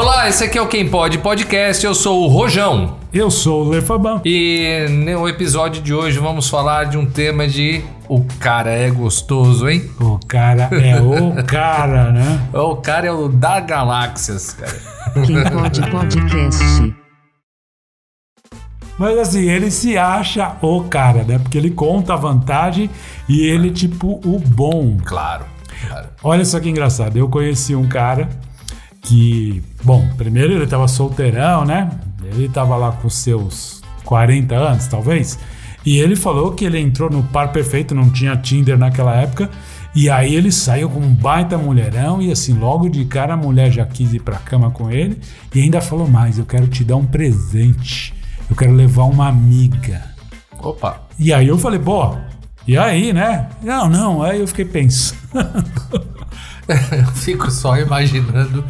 [0.00, 1.84] Olá, esse aqui é o Quem Pode Podcast.
[1.84, 2.98] Eu sou o Rojão.
[3.12, 4.22] Eu sou o Lefaban.
[4.24, 9.68] E no episódio de hoje vamos falar de um tema de o cara é gostoso,
[9.68, 9.90] hein?
[10.00, 12.40] O cara é o cara, né?
[12.54, 14.80] O cara é o da galáxias, cara.
[15.26, 16.94] Quem Pode Podcast.
[18.96, 21.40] Mas assim, ele se acha o cara, né?
[21.40, 22.88] Porque ele conta a vantagem
[23.28, 24.96] e ele, tipo, o bom.
[25.04, 25.44] Claro,
[25.88, 26.06] claro.
[26.22, 27.16] Olha só que engraçado.
[27.16, 28.28] Eu conheci um cara
[29.08, 31.90] que, bom, primeiro ele tava solteirão, né?
[32.22, 35.38] Ele tava lá com seus 40 anos, talvez.
[35.84, 39.48] E ele falou que ele entrou no par perfeito, não tinha Tinder naquela época.
[39.94, 43.72] E aí ele saiu com um baita mulherão e assim, logo de cara a mulher
[43.72, 45.18] já quis ir pra cama com ele
[45.54, 48.12] e ainda falou mais, eu quero te dar um presente.
[48.50, 50.02] Eu quero levar uma amiga.
[50.58, 51.00] Opa.
[51.18, 52.14] E aí eu falei, pô,
[52.66, 53.48] e aí, né?
[53.62, 55.18] Não, não, aí eu fiquei pensando.
[56.68, 58.62] Eu fico só imaginando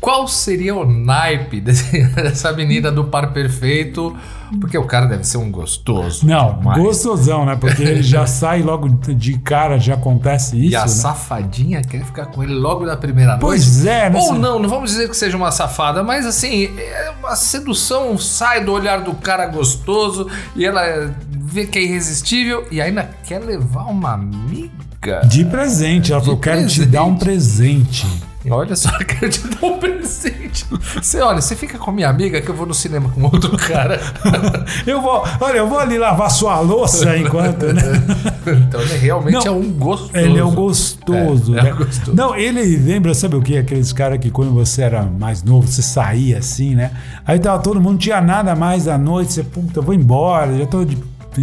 [0.00, 4.16] qual seria o naipe desse- dessa menina do par perfeito,
[4.60, 6.26] porque o cara deve ser um gostoso.
[6.26, 7.56] Não, Mas- gostosão, né?
[7.56, 10.72] Porque ele já sai logo de cara, já acontece isso.
[10.72, 10.88] E a né?
[10.88, 13.42] safadinha quer ficar com ele logo na primeira noite.
[13.42, 14.18] Pois é, né?
[14.18, 18.64] Ou não, não vamos dizer que seja uma safada, mas assim, é uma sedução sai
[18.64, 23.84] do olhar do cara gostoso e ela vê que é irresistível e ainda quer levar
[23.84, 25.20] uma amiga.
[25.26, 26.10] De presente.
[26.12, 26.86] Ela De falou, quero te presente.
[26.86, 28.06] dar um presente.
[28.48, 30.64] Olha só, quero te dar um presente.
[30.94, 34.00] Você olha, você fica com minha amiga que eu vou no cinema com outro cara.
[34.86, 37.82] Eu vou, olha, eu vou ali lavar sua louça enquanto, né?
[38.46, 40.16] Então ele realmente Não, é um gostoso.
[40.16, 41.72] Ele é um gostoso, É, é né?
[41.74, 42.14] um gostoso.
[42.16, 43.58] Não, ele lembra, sabe o que?
[43.58, 46.92] Aqueles caras que quando você era mais novo, você saía assim, né?
[47.26, 50.56] Aí tava todo mundo, não tinha nada mais à noite, você, puta, eu vou embora,
[50.56, 50.96] já tô de.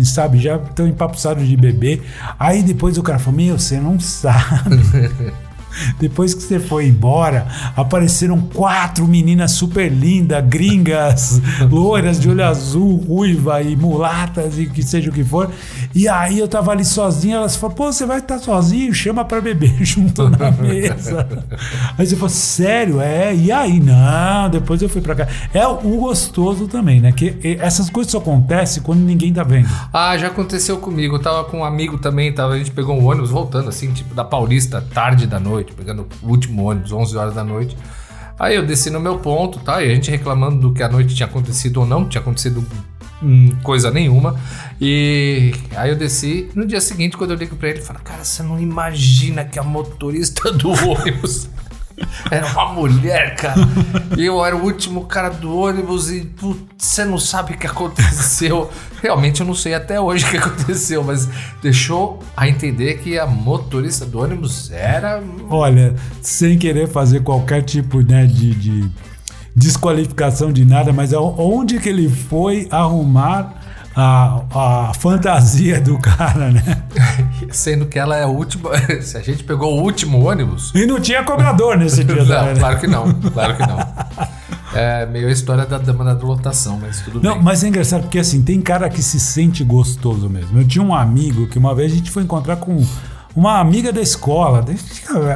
[0.04, 2.04] Sabe, já tô empapuçado de beber.
[2.40, 4.82] Aí depois o cara falou: Meu, você não sabe.
[6.00, 12.98] Depois que você foi embora, apareceram quatro meninas super lindas, gringas, loiras de olho azul,
[12.98, 15.50] ruiva e mulatas e que seja o que for.
[15.94, 18.94] E aí eu tava ali sozinho, elas falaram, pô, você vai estar sozinho?
[18.94, 21.28] Chama pra beber junto na mesa.
[21.98, 23.02] aí você falou, sério?
[23.02, 23.36] É?
[23.36, 23.80] E aí?
[23.80, 25.28] Não, depois eu fui pra cá.
[25.54, 27.12] É o gostoso também, né?
[27.12, 29.68] Que essas coisas só acontecem quando ninguém tá vendo.
[29.94, 31.16] Ah, já aconteceu comigo.
[31.16, 34.14] Eu tava com um amigo também, tava, a gente pegou um ônibus voltando, assim, tipo,
[34.14, 37.78] da Paulista, tarde da noite, pegando o último ônibus, 11 horas da noite.
[38.38, 39.82] Aí eu desci no meu ponto, tá?
[39.82, 42.66] E a gente reclamando do que a noite tinha acontecido ou não, tinha acontecido
[43.24, 44.40] hum, coisa nenhuma.
[44.80, 46.50] E aí eu desci.
[46.54, 49.58] No dia seguinte, quando eu ligo pra ele, ele fala: Cara, você não imagina que
[49.58, 51.50] a motorista do ônibus.
[52.30, 53.56] Era uma mulher, cara.
[54.18, 58.70] E eu era o último cara do ônibus e você não sabe o que aconteceu.
[59.02, 61.30] Realmente eu não sei até hoje o que aconteceu, mas
[61.62, 65.24] deixou a entender que a motorista do ônibus era.
[65.50, 68.92] Olha, sem querer fazer qualquer tipo né, de, de
[69.56, 73.65] desqualificação de nada, mas onde que ele foi arrumar
[73.96, 74.42] a,
[74.90, 76.84] a fantasia do cara, né?
[77.52, 78.72] Sendo que ela é a última.
[79.02, 80.72] Se a gente pegou o último ônibus.
[80.76, 82.60] E não tinha cobrador nesse dia Não, também, né?
[82.60, 83.78] claro que não, claro que não.
[84.74, 87.44] É meio a história da dama da lotação, mas tudo Não, bem.
[87.44, 90.60] mas é engraçado porque assim, tem cara que se sente gostoso mesmo.
[90.60, 92.86] Eu tinha um amigo que uma vez a gente foi encontrar com
[93.36, 94.64] uma amiga da escola,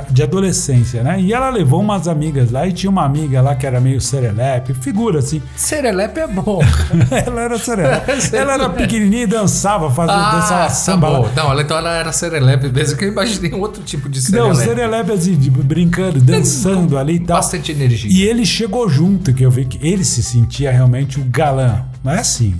[0.09, 1.19] de- adolescência, né?
[1.19, 4.73] E ela levou umas amigas lá e tinha uma amiga lá que era meio serelepe,
[4.73, 5.41] figura assim.
[5.55, 6.61] Serelepe é bom.
[7.25, 8.11] ela era serelepe.
[8.35, 11.29] ela era pequenininha e dançava, fazia, dançava tá samba bom.
[11.35, 14.53] Não, ela- então ela era serelepe mesmo, que eu imaginei um outro tipo de Não,
[14.53, 14.63] serelepe.
[14.65, 17.37] serelepe assim, brincando, dançando ali e tal.
[17.37, 18.09] Bastante energia.
[18.11, 21.83] E ele chegou junto, que eu vi que ele se sentia realmente o galã.
[22.03, 22.55] Não é assim.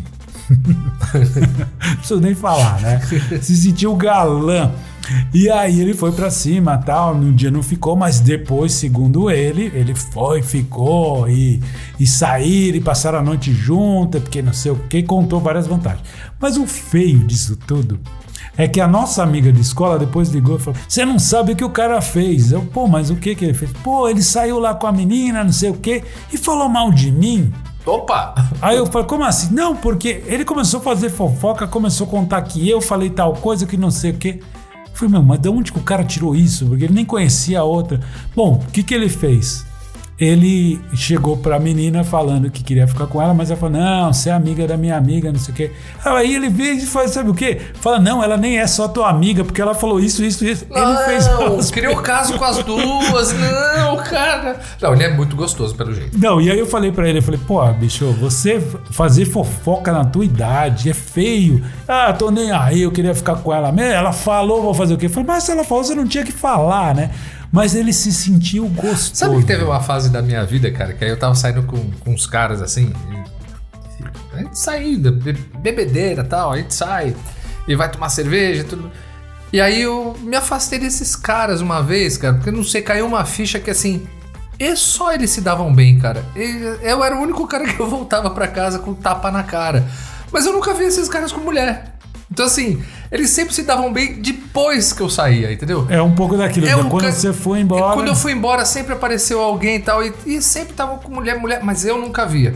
[1.97, 3.01] Preciso nem falar, né?
[3.41, 4.71] Se sentia o galã.
[5.33, 7.15] E aí ele foi pra cima tal.
[7.15, 11.61] No dia não ficou, mas depois, segundo ele, ele foi, ficou e,
[11.99, 16.03] e saíram e passaram a noite junto, porque não sei o que, contou várias vantagens.
[16.39, 17.99] Mas o feio disso tudo
[18.57, 21.55] é que a nossa amiga de escola depois ligou e falou: Você não sabe o
[21.55, 22.51] que o cara fez.
[22.51, 23.71] Eu, pô, mas o que que ele fez?
[23.83, 27.11] Pô, ele saiu lá com a menina, não sei o que, e falou mal de
[27.11, 27.51] mim.
[27.89, 28.35] Opa!
[28.61, 29.53] Aí eu falei, como assim?
[29.53, 33.65] Não, porque ele começou a fazer fofoca, começou a contar que eu falei tal coisa,
[33.65, 34.39] que não sei o quê.
[34.73, 36.67] Eu falei, meu, mas de onde que o cara tirou isso?
[36.67, 37.99] Porque ele nem conhecia a outra.
[38.35, 39.65] Bom, o que que ele fez?
[40.19, 44.29] Ele chegou pra menina falando que queria ficar com ela, mas ela falou: Não, você
[44.29, 45.71] é amiga da minha amiga, não sei o quê.
[46.03, 47.59] Aí ele veio e faz, sabe o quê?
[47.75, 50.65] Fala: Não, ela nem é só tua amiga, porque ela falou isso, isso, isso.
[50.69, 51.25] ele fez.
[51.27, 53.33] Não, umas- criou caso com as duas.
[53.79, 54.59] Não, cara.
[54.81, 56.17] Não, ele é muito gostoso, pelo jeito.
[56.19, 58.59] Não, e aí eu falei pra ele, eu falei, pô, bicho, você
[58.91, 61.63] fazer fofoca na tua idade é feio.
[61.87, 63.93] Ah, tô nem aí, eu queria ficar com ela mesmo.
[63.93, 65.05] Ela falou, vou fazer o quê?
[65.05, 67.09] Eu falei, mas se ela falou, você não tinha que falar, né?
[67.51, 69.15] Mas ele se sentiu gostoso.
[69.15, 71.89] Sabe que teve uma fase da minha vida, cara, que aí eu tava saindo com,
[71.99, 72.93] com uns caras assim.
[73.11, 73.39] e-
[74.33, 77.15] a gente saindo, be- bebedeira e tal, a gente sai
[77.67, 78.89] e vai tomar cerveja e tudo.
[79.51, 83.25] E aí eu me afastei desses caras uma vez, cara, porque não sei, caiu uma
[83.25, 84.07] ficha que assim.
[84.59, 86.23] E só eles se davam bem, cara.
[86.81, 89.85] Eu era o único cara que eu voltava pra casa com tapa na cara.
[90.31, 91.95] Mas eu nunca vi esses caras com mulher.
[92.31, 92.81] Então, assim,
[93.11, 95.87] eles sempre se davam bem depois que eu saía, entendeu?
[95.89, 96.67] É um pouco daquilo.
[96.67, 96.75] É né?
[96.75, 97.95] um Quando ca- você foi embora.
[97.95, 101.39] Quando eu fui embora, sempre apareceu alguém e tal, e, e sempre tava com mulher,
[101.39, 102.53] mulher, mas eu nunca via.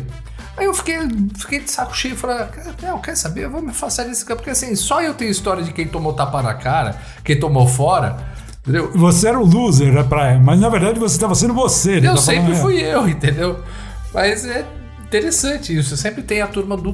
[0.56, 1.00] Aí eu fiquei,
[1.36, 2.46] fiquei de saco cheio e falei,
[2.84, 3.46] não, quer saber?
[3.46, 6.14] Eu vou me afastar desse campo, porque assim, só eu tenho história de quem tomou
[6.14, 8.18] tapa na cara, quem tomou fora,
[8.62, 8.92] entendeu?
[8.94, 12.00] Você era o loser da praia, mas na verdade você estava sendo você.
[12.08, 12.56] Eu sempre é.
[12.56, 13.64] fui eu, entendeu?
[14.14, 14.64] Mas é
[15.04, 16.94] interessante isso, sempre tem a turma do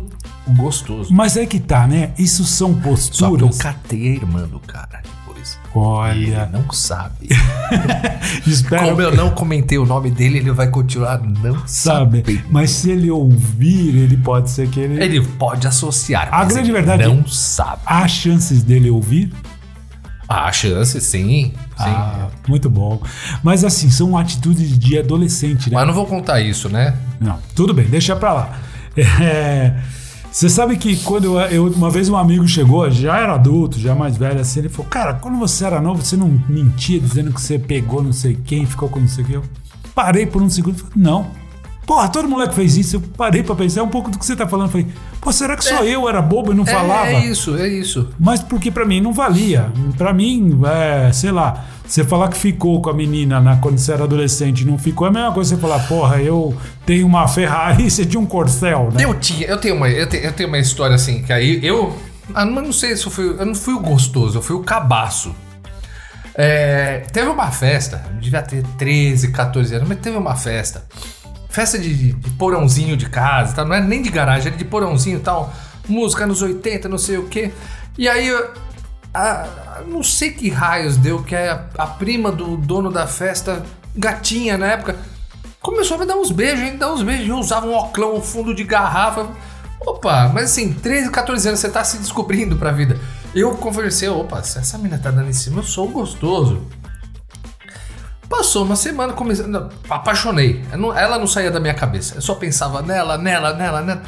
[0.56, 1.14] gostoso.
[1.14, 2.12] Mas é que tá, né?
[2.18, 3.58] Isso são Só que eu posturas.
[3.58, 5.58] catei a irmã do cara depois.
[5.74, 7.30] E Olha, ele não sabe.
[8.46, 8.86] espera.
[8.90, 12.22] Como eu não comentei o nome dele, ele vai continuar não Sabe?
[12.24, 12.44] sabendo.
[12.50, 15.02] Mas se ele ouvir, ele pode ser que ele.
[15.02, 16.28] Ele pode associar.
[16.32, 17.82] A grande ele verdade- Não sabe.
[17.86, 19.32] Há chances dele ouvir?
[20.28, 21.54] Há chance, sim.
[21.54, 21.54] Sim.
[21.78, 23.02] Ah, muito bom.
[23.42, 25.76] Mas assim, são atitudes de adolescente, né?
[25.76, 26.96] Mas não vou contar isso, né?
[27.20, 28.60] Não, tudo bem, deixa pra lá.
[29.22, 29.76] É,
[30.32, 33.96] você sabe que quando eu, eu- uma vez um amigo chegou, já era adulto, já
[33.96, 37.42] mais velho, assim, ele falou: Cara, quando você era novo, você não mentia dizendo que
[37.42, 39.36] você pegou não sei quem, ficou com não sei quem.
[39.36, 39.44] Eu
[39.96, 41.28] parei por um segundo e falei: Não.
[41.88, 42.98] Porra, todo moleque fez isso.
[42.98, 44.68] Eu parei pra pensar um pouco do que você tá falando.
[44.68, 44.88] Eu falei:
[45.20, 47.08] Pô, será que só eu era bobo e não falava?
[47.10, 48.08] É, é isso, é isso.
[48.20, 49.72] Mas porque pra mim não valia.
[49.98, 53.92] Pra mim, é, sei lá, você falar que ficou com a menina na, quando você
[53.94, 56.56] era adolescente não ficou, é a mesma coisa você falar, porra, eu
[56.86, 59.04] tenho uma Ferrari e você tinha um Corcel, né?
[59.04, 61.98] Eu tinha, eu tenho uma, eu tenho, eu tenho uma história assim, que aí eu.
[62.34, 63.28] Ah, não sei se eu fui.
[63.30, 65.36] Eu não fui o gostoso, eu fui o cabaço.
[66.36, 70.86] É, teve uma festa, devia ter 13, 14 anos, mas teve uma festa.
[71.50, 73.66] Festa de, de- porãozinho de casa, tá?
[73.66, 75.52] não era nem de garagem, era de porãozinho e tal.
[75.88, 77.52] Música nos 80, não sei o quê.
[77.98, 78.32] E aí,
[79.14, 83.64] a- não sei que raios deu, que a, a prima do dono da festa,
[83.96, 84.96] gatinha na época,
[85.62, 86.78] começou a me dar uns beijos, hein?
[86.78, 87.28] Dar uns beijos.
[87.28, 89.28] Eu usava um oclão, um fundo de garrafa.
[89.82, 93.00] Opa, mas assim, 13, 14 anos, você tá se descobrindo pra vida.
[93.34, 96.64] Eu conversei, opa, se essa menina tá dando em cima, eu sou gostoso.
[98.28, 100.64] Passou uma semana, comecei, não, apaixonei.
[100.78, 102.16] Não- ela não saía da minha cabeça.
[102.16, 104.04] Eu só pensava nela, nela, nela, nela.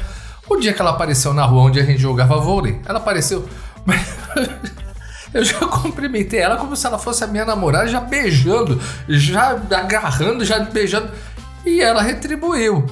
[0.48, 3.48] O dia que ela apareceu na rua onde a gente jogava vôlei, ela apareceu.
[5.32, 10.44] Eu já cumprimentei ela como se ela fosse a minha namorada, já beijando, já agarrando,
[10.44, 11.10] já beijando.
[11.64, 12.84] E ela retribuiu.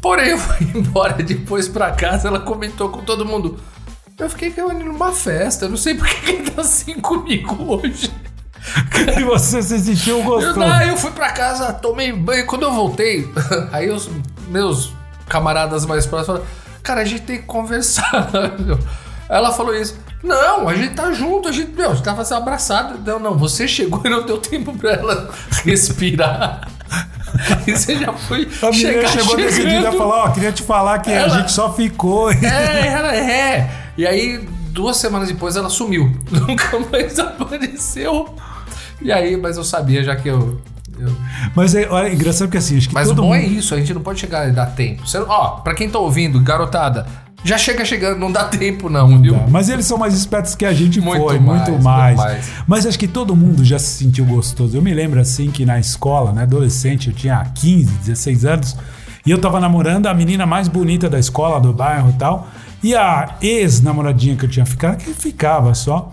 [0.00, 3.58] Porém, eu fui embora depois pra casa, ela comentou com todo mundo.
[4.18, 7.56] Eu fiquei com ela numa festa, eu não sei por que ele tá assim comigo
[7.80, 8.12] hoje.
[9.18, 10.58] E você se sentiu Eu, gostoso.
[10.58, 12.46] não, eu fui pra casa, tomei banho.
[12.46, 13.28] Quando eu voltei,
[13.72, 14.08] aí os
[14.48, 14.92] meus
[15.28, 16.46] camaradas mais próximos falaram:
[16.82, 18.30] Cara, a gente tem que conversar.
[18.60, 18.78] meu."
[19.28, 19.98] Ela falou isso.
[20.22, 22.98] Não, a gente tá junto, a gente, meu, a tava se abraçado.
[23.04, 25.30] Não, não, você chegou e não deu tempo pra ela
[25.64, 26.68] respirar.
[27.66, 29.96] E você já foi A chegar chegou e chegando.
[29.96, 32.28] falou, ó, queria te falar que a Ela- gente só ficou.
[32.44, 33.70] É, ela é.
[33.96, 36.14] E aí, duas semanas depois, ela sumiu.
[36.30, 38.34] Nunca mais apareceu.
[39.00, 40.60] E aí, mas eu sabia, já que eu.
[40.98, 41.16] eu-
[41.56, 43.36] Mas é, olha, engraçado que assim, acho que Mas o todo bom mundo...
[43.42, 45.06] é isso, a gente não pode chegar e dar tempo.
[45.08, 47.06] Você, ó, pra quem tá ouvindo, garotada,
[47.44, 49.34] já chega chegando, não dá tempo não, viu?
[49.34, 52.16] Tá, Mas eles são mais espertos que a gente Muito foi, mais, muito mais.
[52.16, 52.50] muito mais.
[52.66, 54.76] Mas acho que todo mundo já se sentiu gostoso.
[54.76, 58.76] Eu me lembro assim que na escola, né, adolescente, eu tinha 15, 16 anos,
[59.24, 62.48] e eu tava namorando a menina mais bonita da escola, do bairro e tal.
[62.82, 66.10] E a ex-namoradinha que eu tinha ficado, que ficava só.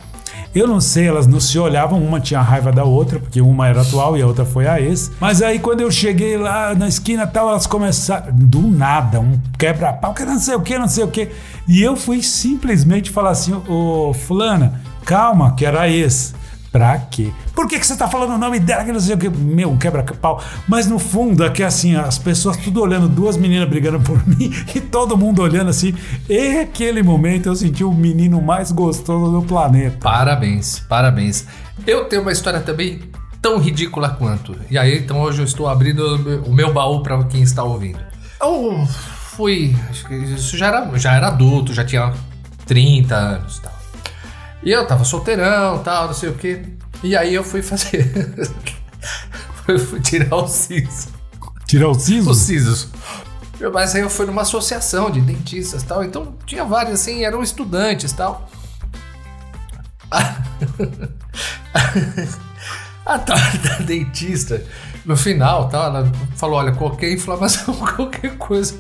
[0.53, 3.81] Eu não sei, elas não se olhavam, uma tinha raiva da outra, porque uma era
[3.81, 5.11] atual e a outra foi a ex.
[5.19, 10.13] Mas aí quando eu cheguei lá na esquina tal, elas começaram, do nada, um quebra-pau,
[10.13, 11.29] que não sei o que, não sei o que.
[11.67, 16.33] E eu fui simplesmente falar assim, ô fulana, calma, que era ex.
[16.71, 17.31] Pra quê?
[17.55, 18.83] Por que, que você tá falando o nome dela?
[18.83, 19.27] Que não sei o que.
[19.27, 20.41] Meu, quebra-pau.
[20.67, 24.79] Mas no fundo que assim, as pessoas tudo olhando, duas meninas brigando por mim e
[24.79, 25.95] todo mundo olhando assim.
[26.29, 29.97] E aquele momento eu senti o menino mais gostoso do planeta.
[29.99, 31.45] Parabéns, parabéns.
[31.87, 32.99] Eu tenho uma história também
[33.41, 34.55] tão ridícula quanto.
[34.69, 37.99] E aí, então hoje eu estou abrindo o meu baú pra quem está ouvindo.
[38.39, 38.85] Eu
[39.35, 39.75] fui.
[40.35, 42.13] Isso já era, já era adulto, já tinha
[42.65, 43.78] 30 anos e tal.
[44.69, 46.61] E eu tava solteirão tal, não sei o quê.
[47.01, 48.07] E aí eu fui fazer.
[49.67, 51.07] eu fui tirar o siso.
[51.65, 52.29] Tirar o siso?
[52.29, 52.87] Os sisos.
[53.73, 56.03] Mas aí eu fui numa associação de dentistas e tal.
[56.03, 58.47] Então tinha vários assim, eram estudantes tal.
[60.11, 60.37] A
[63.25, 64.63] tal da dentista,
[65.03, 68.75] no final, tá, ela falou: olha, qualquer inflamação, qualquer coisa,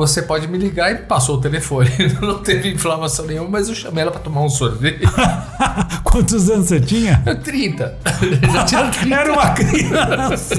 [0.00, 1.90] você pode me ligar e passou o telefone.
[2.22, 5.02] Não teve inflamação nenhuma, mas eu chamei ela pra tomar um sorvete.
[6.02, 7.22] Quantos anos você tinha?
[7.44, 7.98] 30.
[8.50, 9.14] Já tinha 30.
[9.14, 10.54] Era uma criança.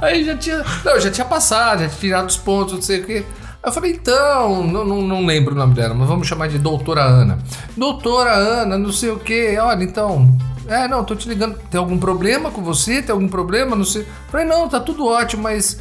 [0.00, 0.64] Aí já tinha.
[0.84, 3.24] Não, já tinha passado, já tinha tirado os pontos, não sei o quê.
[3.62, 6.58] Aí eu falei, então, não, não, não lembro o nome dela, mas vamos chamar de
[6.58, 7.38] Doutora Ana.
[7.76, 9.58] Doutora Ana, não sei o quê.
[9.60, 10.28] Olha, então.
[10.68, 11.58] É, não, tô te ligando.
[11.68, 13.02] Tem algum problema com você?
[13.02, 13.74] Tem algum problema?
[13.74, 14.02] Não sei.
[14.02, 15.80] Eu falei, não, tá tudo ótimo, mas.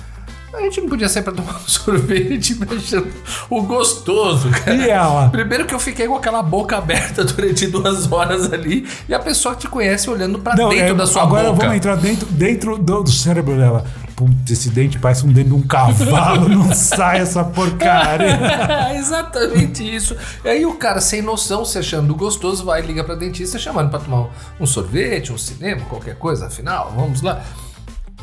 [0.53, 3.12] A gente não podia sair pra tomar um sorvete mexendo
[3.50, 4.75] o gostoso, cara.
[4.75, 5.29] E ela?
[5.29, 9.55] Primeiro que eu fiquei com aquela boca aberta durante duas horas ali e a pessoa
[9.55, 11.62] te conhece olhando pra Não, dentro é, da sua agora boca.
[11.62, 13.83] vamos entrar dentro, dentro do, do cérebro dela.
[14.15, 18.38] Putz, esse dente parece um dente de um cavalo, não sai essa porcaria.
[18.95, 20.15] Exatamente isso.
[20.45, 23.89] E aí o cara, sem noção, se achando gostoso, vai e liga pra dentista chamando
[23.89, 24.29] pra tomar
[24.60, 26.45] um sorvete, um cinema, qualquer coisa.
[26.45, 27.41] Afinal, vamos lá.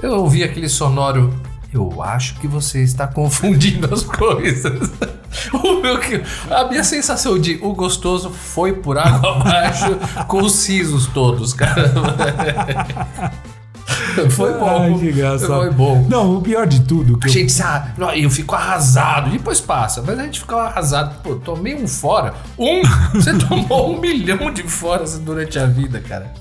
[0.01, 1.35] Eu ouvi aquele sonoro.
[1.73, 4.91] Eu acho que você está confundindo as coisas.
[5.83, 6.01] Meu
[6.51, 9.97] a minha sensação de o gostoso foi por água abaixo
[10.27, 11.93] com os sisos todos, cara.
[14.31, 14.69] Foi bom.
[14.83, 15.47] Ai, que engraçado.
[15.55, 16.07] Foi bom.
[16.09, 19.61] Não, o pior de tudo, que A eu- gente sabe, não, eu fico arrasado, depois
[19.61, 21.17] passa, mas a gente fica arrasado.
[21.23, 22.35] Pô, tomei um fora.
[22.59, 22.81] Um?
[23.15, 26.33] Você tomou um milhão de foras durante a vida, cara.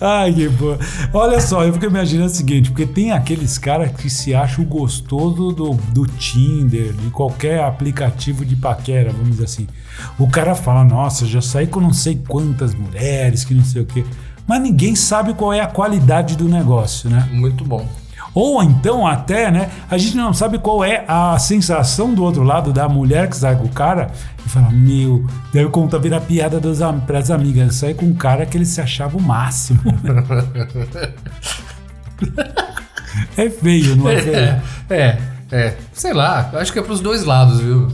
[0.00, 0.78] Ai, que boa.
[1.12, 5.52] Olha só, eu fico imaginando o seguinte, porque tem aqueles caras que se acham gostoso
[5.52, 9.66] do, do Tinder, de qualquer aplicativo de paquera, vamos dizer assim.
[10.18, 13.86] O cara fala, nossa, já saí com não sei quantas mulheres, que não sei o
[13.86, 14.04] quê.
[14.46, 17.28] Mas ninguém sabe qual é a qualidade do negócio, né?
[17.32, 17.88] Muito bom.
[18.34, 19.70] Ou então até, né?
[19.88, 23.54] A gente não sabe qual é a sensação do outro lado da mulher que sai
[23.56, 24.10] com o cara
[24.44, 27.76] e fala, meu, deve contar virar piada das, pras amigas.
[27.76, 29.80] Sai com um cara que ele se achava o máximo.
[33.36, 34.36] é feio, não é feio?
[34.36, 35.18] É, é,
[35.52, 35.76] é.
[35.92, 37.86] Sei lá, acho que é pros dois lados, viu?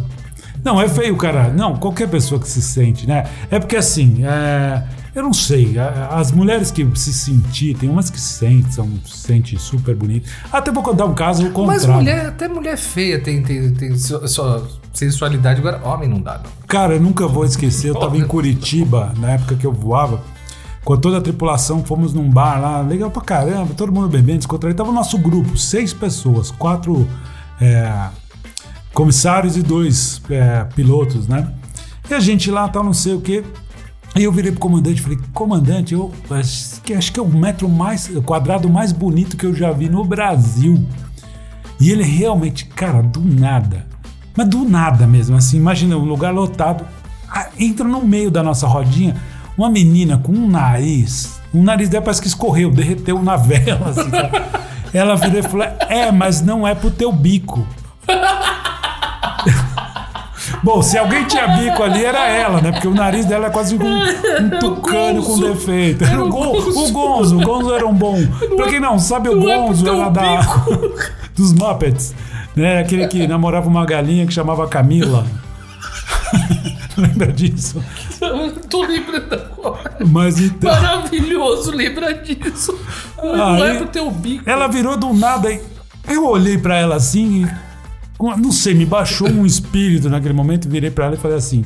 [0.64, 1.49] Não, é feio, cara.
[1.50, 3.26] Não, qualquer pessoa que se sente, né?
[3.50, 4.83] É porque assim, é,
[5.14, 5.76] eu não sei.
[6.11, 10.31] As mulheres que se sentir, tem umas que se sentem, são, se sentem super bonitas.
[10.52, 11.95] Até vou contar um caso o Mas contrário.
[11.95, 15.61] mulher, até mulher feia tem, tem, tem sua, sua sensualidade.
[15.61, 16.50] Agora, homem não dá, não.
[16.67, 20.21] Cara, eu nunca vou esquecer, eu tava em Curitiba, na época que eu voava,
[20.85, 24.79] com toda a tripulação, fomos num bar lá, legal pra caramba, todo mundo bebendo, descontraído.
[24.79, 27.07] Tava o nosso grupo, seis pessoas, quatro
[27.61, 28.09] é,
[28.93, 31.52] comissários e dois é, pilotos, né?
[32.09, 33.45] E a gente lá, tal, não sei o quê.
[34.17, 37.29] E eu virei pro comandante e falei, comandante, eu acho que, acho que é o
[37.29, 40.85] metro mais, o quadrado mais bonito que eu já vi no Brasil.
[41.81, 43.87] E ele realmente, cara, do nada.
[44.37, 46.85] Mas do nada mesmo, assim, imagina um lugar lotado.
[47.59, 49.17] Entra no meio da nossa rodinha
[49.57, 51.40] uma menina com um nariz.
[51.52, 53.90] O nariz dela parece que escorreu, derreteu na vela.
[53.90, 54.11] Assim?
[54.93, 57.67] Ela virou e falou: É, mas não é pro teu bico.
[60.62, 62.71] Bom, se alguém tinha bico ali, era ela, né?
[62.73, 65.49] Porque o nariz dela é quase um, um tucano com Gonzo.
[65.55, 66.05] defeito.
[66.05, 68.19] Era o, Gon- o Gonzo, o Gonzo era um bom.
[68.57, 70.40] Pra quem não sabe, o é Gonzo era da,
[71.35, 72.14] dos Muppets.
[72.55, 72.79] Né?
[72.81, 75.25] Aquele que namorava uma galinha que chamava Camila.
[76.97, 77.83] Lembra disso?
[78.69, 79.97] Tô lembrando agora.
[80.07, 80.71] Mas então.
[80.71, 82.79] Maravilhoso lembrar disso.
[83.23, 84.49] Não é pro teu bico.
[84.49, 85.61] Ela virou do nada e
[86.09, 87.70] eu olhei pra ela assim e.
[88.21, 91.65] Não sei, me baixou um espírito naquele momento, virei pra ela e falei assim: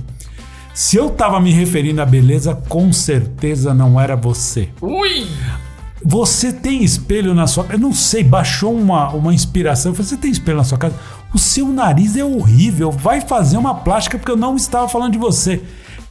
[0.74, 4.68] se eu tava me referindo à beleza, com certeza não era você.
[4.80, 5.26] Ui!
[6.04, 7.76] Você tem espelho na sua casa?
[7.76, 9.92] Eu não sei, baixou uma, uma inspiração.
[9.92, 10.94] Eu falei, você tem espelho na sua casa?
[11.32, 12.90] O seu nariz é horrível.
[12.90, 15.62] Vai fazer uma plástica porque eu não estava falando de você.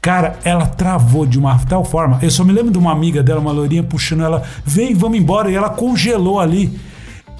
[0.02, 2.18] Cara, ela travou de uma tal forma.
[2.22, 5.52] Eu só me lembro de uma amiga dela, uma loirinha, puxando ela, vem, vamos embora.
[5.52, 6.80] E ela congelou ali.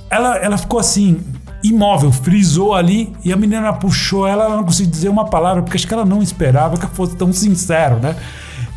[0.10, 1.20] Ela, ela ficou assim,
[1.64, 3.14] imóvel, frisou ali.
[3.24, 6.06] E a menina puxou ela, ela não conseguiu dizer uma palavra, porque acho que ela
[6.06, 8.16] não esperava que eu fosse tão sincero, né?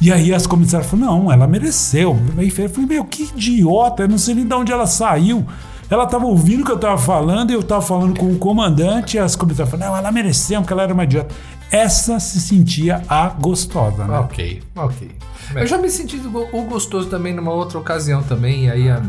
[0.01, 2.17] E aí as comissárias falaram, não, ela mereceu.
[2.37, 5.45] Aí eu falei, meu, que idiota, eu não sei nem de onde ela saiu.
[5.89, 9.17] Ela tava ouvindo o que eu tava falando, e eu tava falando com o comandante,
[9.17, 11.35] e as comissárias falaram, não, ela mereceu, porque ela era uma idiota.
[11.71, 14.19] Essa se sentia a gostosa, né?
[14.19, 15.11] Ok, ok.
[15.55, 16.21] Eu já me senti
[16.53, 19.01] o gostoso também numa outra ocasião também, e aí a,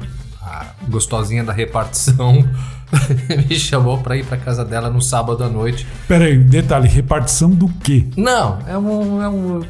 [0.47, 2.47] a gostosinha da repartição
[3.49, 5.85] me chamou pra ir pra casa dela no sábado à noite.
[6.07, 8.05] Pera aí, detalhe, repartição do quê?
[8.15, 9.61] Não, é um, é um.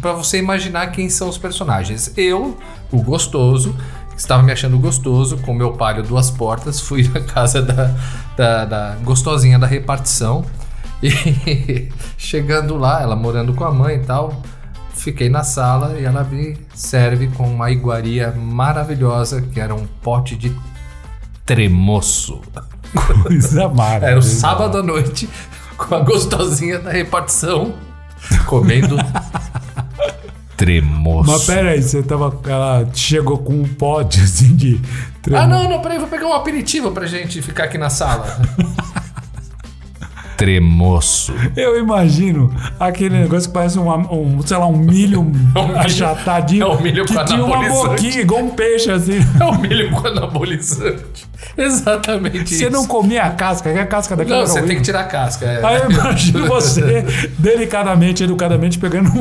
[0.00, 2.12] Pra você imaginar quem são os personagens.
[2.16, 2.56] Eu,
[2.92, 3.74] o gostoso,
[4.16, 7.94] estava me achando gostoso, com meu palio duas portas, fui na casa da,
[8.36, 10.44] da, da gostosinha da repartição.
[11.02, 14.42] E chegando lá, ela morando com a mãe e tal,
[15.00, 20.36] fiquei na sala e ela me serve com uma iguaria maravilhosa que era um pote
[20.36, 20.54] de
[21.46, 22.40] tremoço.
[23.22, 24.06] Coisa maravilhosa.
[24.06, 25.28] Era o sábado à noite
[25.76, 27.74] com a gostosinha da repartição
[28.46, 28.96] comendo
[30.56, 31.30] tremoço.
[31.30, 32.38] Mas pera aí, você tava.
[32.46, 34.80] Ela chegou com um pote assim de.
[35.32, 38.26] Ah, não, não, peraí, vou pegar um aperitivo pra gente ficar aqui na sala.
[40.40, 41.32] tremoço.
[41.56, 45.30] Eu imagino aquele negócio que parece uma- um, sei lá, um milho
[45.76, 46.62] achatadinho.
[46.64, 49.18] é um milho que com tinha uma boquinha, igual um peixe assim.
[49.40, 51.28] É o milho com anabolizante.
[51.56, 52.70] Exatamente Você isso.
[52.72, 55.46] não comia a casca, que a casca daquela Não, você tem que tirar a casca.
[55.46, 55.64] é.
[55.64, 57.04] Aí eu imagino você
[57.38, 59.14] delicadamente, educadamente, pegando um.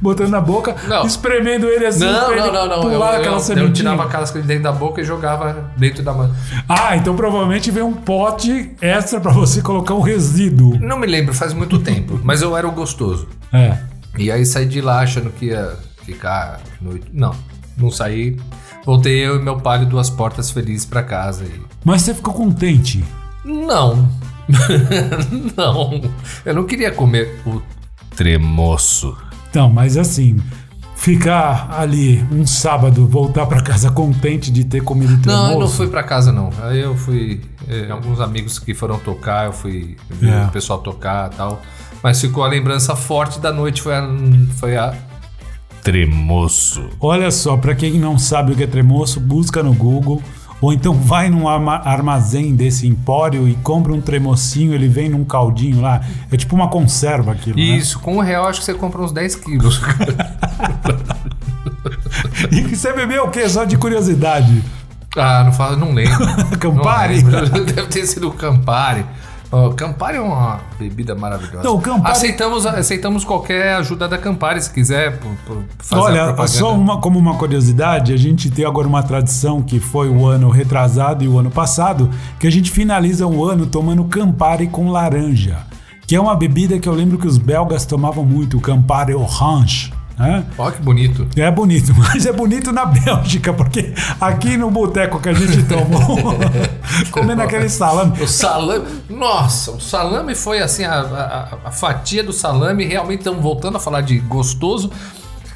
[0.00, 1.06] Botando na boca, Não.
[1.06, 2.76] espremendo ele assim, Não, não, ele não, não.
[2.76, 3.72] Eu, pular eu, aquela eu sementinha.
[3.72, 6.34] tirava a casca de dentro da boca e jogava dentro da mão.
[6.68, 10.78] Ah, então provavelmente veio um pote extra pra você colocar um resíduo.
[10.80, 12.20] Não me lembro, faz muito tempo.
[12.22, 13.28] Mas eu era o gostoso.
[13.52, 13.78] É.
[14.16, 17.06] E aí saí de lá achando que ia ficar noite.
[17.12, 17.34] Não,
[17.76, 18.36] não saí.
[18.84, 21.44] Voltei eu e meu pai duas portas felizes pra casa.
[21.44, 21.60] E...
[21.84, 23.04] Mas você ficou contente.
[23.44, 24.08] Não.
[25.56, 26.00] não.
[26.44, 27.60] Eu não queria comer o
[28.16, 29.16] tremoço.
[29.50, 30.36] Então, mas assim,
[30.96, 35.52] ficar ali um sábado, voltar pra casa contente de ter comido Não, tremoço.
[35.52, 36.50] eu não fui pra casa não.
[36.62, 37.40] Aí eu fui.
[37.68, 40.44] eh, alguns amigos que foram tocar, eu fui ver É.
[40.44, 41.62] o pessoal tocar e tal.
[42.02, 44.08] Mas ficou a lembrança forte da noite, foi a.
[44.58, 44.94] Foi a
[45.82, 46.88] tremoço.
[47.00, 50.22] Olha só, pra quem não sabe o que é tremoço, busca no Google.
[50.60, 55.24] Ou então vai num arma- armazém desse empório e compra um tremocinho, ele vem num
[55.24, 56.00] caldinho lá.
[56.32, 57.62] É tipo uma conserva aquilo, né?
[57.62, 59.80] Isso, com um real acho que você compra uns 10 quilos.
[62.50, 63.48] E você bebeu o quê?
[63.48, 64.62] Só de curiosidade.
[65.16, 66.18] ah, não falo, não lembro.
[66.58, 67.22] Campari?
[67.22, 67.64] Não lembro.
[67.66, 69.04] Deve ter sido o Campari.
[69.76, 71.62] Campari é uma bebida maravilhosa.
[71.64, 76.74] Não, Campari- Aceitamos, aceitamos qualquer ajuda da Campari, se quiser por, por fazer Olha, só
[76.74, 81.24] uma, como uma curiosidade, a gente tem agora uma tradição que foi o ano retrasado
[81.24, 85.58] e o ano passado, que a gente finaliza o ano tomando Campari com laranja,
[86.06, 89.92] que é uma bebida que eu lembro que os belgas tomavam muito, o Campari Orange.
[90.18, 90.44] Né?
[90.58, 91.28] Ó, que bonito.
[91.36, 96.00] É bonito, mas é bonito na Bélgica, porque aqui no boteco que a gente tomou,
[97.12, 98.20] comendo aquele salame.
[98.20, 98.84] O salame.
[99.08, 102.84] Nossa, o salame foi assim, a, a- a fatia do salame.
[102.84, 104.90] Realmente estamos voltando a falar de gostoso.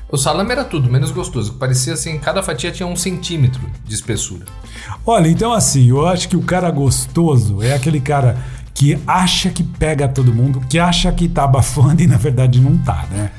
[0.09, 1.55] O salame era tudo, menos gostoso.
[1.55, 4.45] Parecia assim, cada fatia tinha um centímetro de espessura.
[5.07, 8.37] Olha, então assim, eu acho que o cara gostoso é aquele cara
[8.75, 12.77] que acha que pega todo mundo, que acha que tá abafando e na verdade não
[12.79, 13.31] tá, né?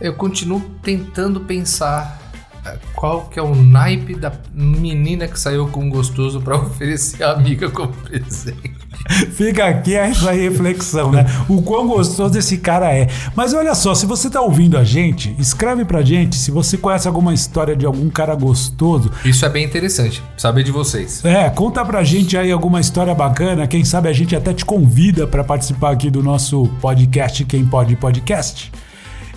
[0.00, 2.18] Eu continuo tentando pensar
[2.64, 7.22] eh, qual que é o naipe da menina que saiu com um gostoso para oferecer
[7.22, 8.80] a amiga como presente.
[9.32, 11.26] Fica aqui essa reflexão, né?
[11.48, 13.08] O quão gostoso esse cara é.
[13.36, 17.06] Mas olha só, se você tá ouvindo a gente, escreve pra gente se você conhece
[17.06, 19.10] alguma história de algum cara gostoso.
[19.22, 21.22] Isso é bem interessante, saber de vocês.
[21.24, 23.66] É, conta pra gente aí alguma história bacana.
[23.66, 27.96] Quem sabe a gente até te convida pra participar aqui do nosso podcast Quem Pode
[27.96, 28.72] Podcast.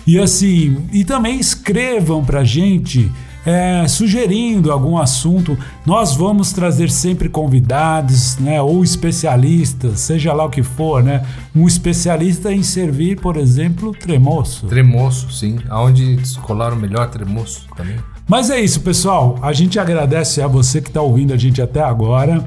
[0.06, 3.10] E assim, e também escrevam pra gente
[3.44, 5.56] é, sugerindo algum assunto.
[5.84, 8.60] Nós vamos trazer sempre convidados, né?
[8.60, 11.24] Ou especialistas, seja lá o que for, né?
[11.54, 14.66] Um especialista em servir, por exemplo, tremoço.
[14.66, 15.58] Tremoço, sim.
[15.68, 17.96] Aonde descolaram melhor tremoço também.
[18.26, 19.38] Mas é isso, pessoal.
[19.42, 22.44] A gente agradece a você que está ouvindo a gente até agora.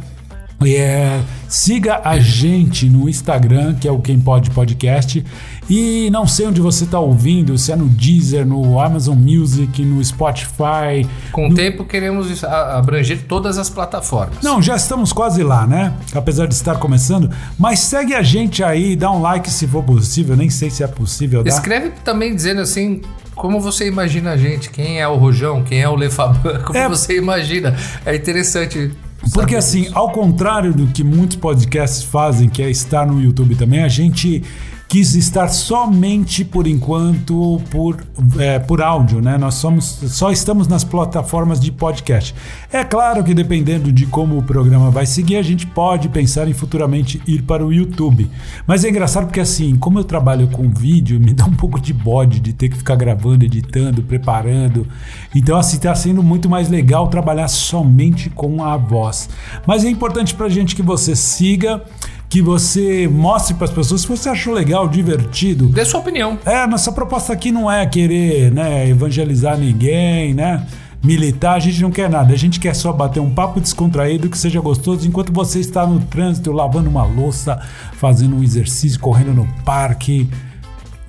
[0.66, 5.24] É, siga a gente no Instagram, que é o Quem Pode Podcast.
[5.70, 10.04] E não sei onde você está ouvindo, se é no Deezer, no Amazon Music, no
[10.04, 11.08] Spotify.
[11.32, 14.38] Com o tempo queremos abranger todas as plataformas.
[14.42, 15.94] Não, já estamos quase lá, né?
[16.16, 17.30] Apesar de estar começando.
[17.60, 20.36] Mas segue a gente aí, dá um like se for possível.
[20.36, 21.50] Nem sei se é possível dar.
[21.52, 23.02] Escreve também dizendo assim,
[23.36, 26.88] como você imagina a gente, quem é o Rojão, quem é o Lefaban, como É.
[26.90, 27.76] você imagina.
[28.06, 28.92] É interessante.
[29.34, 33.84] Porque assim, ao contrário do que muitos podcasts fazem, que é estar no YouTube também,
[33.84, 34.44] a gente
[34.88, 38.06] quis estar somente por enquanto por,
[38.40, 39.38] é, por áudio, né?
[39.38, 42.34] Nós somos, só estamos nas plataformas de podcast.
[42.72, 46.54] É claro que dependendo de como o programa vai seguir, a gente pode pensar em
[46.54, 48.30] futuramente ir para o YouTube.
[48.66, 51.92] Mas é engraçado porque assim, como eu trabalho com vídeo, me dá um pouco de
[51.92, 54.88] bode de ter que ficar gravando, editando, preparando.
[55.36, 59.30] Então assim, está sendo muito mais legal trabalhar somente com a voz.
[59.66, 61.84] Mas é importante pra gente que você siga,
[62.30, 65.68] que você mostre para as pessoas se você achou legal, divertido.
[65.68, 66.38] Dê sua opinião.
[66.46, 70.66] É, nossa proposta aqui não é querer, né, evangelizar ninguém, né?
[71.04, 72.34] militar, a gente não quer nada.
[72.34, 76.00] A gente quer só bater um papo descontraído que seja gostoso enquanto você está no
[76.00, 77.60] trânsito, lavando uma louça,
[77.94, 80.30] fazendo um exercício, correndo no parque.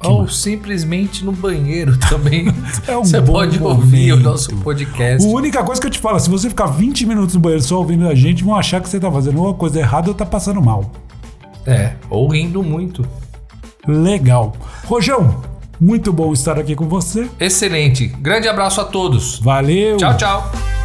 [0.04, 0.36] Ou mais?
[0.36, 2.46] simplesmente no banheiro também.
[2.86, 3.80] é um você pode momento.
[3.80, 5.26] ouvir o nosso podcast.
[5.26, 7.78] A única coisa que eu te falo, se você ficar 20 minutos no banheiro só
[7.78, 10.62] ouvindo a gente, vão achar que você está fazendo alguma coisa errada ou está passando
[10.62, 10.92] mal.
[11.66, 13.06] É, ou rindo muito.
[13.86, 14.54] Legal.
[14.84, 15.42] Rojão,
[15.80, 17.28] muito bom estar aqui com você.
[17.38, 18.08] Excelente.
[18.08, 19.38] Grande abraço a todos.
[19.40, 19.96] Valeu.
[19.96, 20.77] Tchau, tchau.